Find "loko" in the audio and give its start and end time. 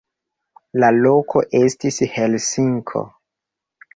0.95-1.43